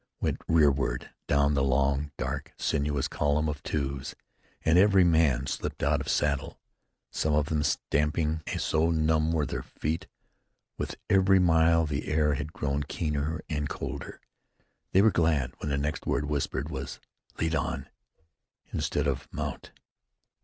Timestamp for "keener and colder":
12.81-14.19